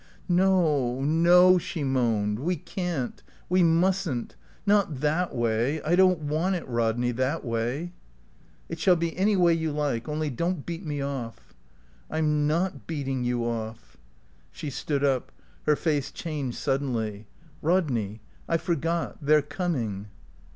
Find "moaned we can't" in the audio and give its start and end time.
1.83-3.21